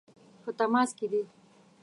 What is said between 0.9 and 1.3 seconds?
کې دي.